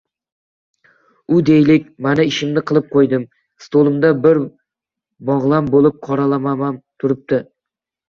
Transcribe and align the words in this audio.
U, 1.35 1.41
deylik, 1.49 1.85
Mana, 2.07 2.25
ishimni 2.31 2.65
qilib 2.73 2.89
qoʻydim, 2.97 3.29
stolimda 3.67 4.13
bir 4.27 4.43
bogʻlam 5.31 5.73
boʻlib 5.79 6.05
qoralamam 6.11 6.85
turibdi 7.03 7.45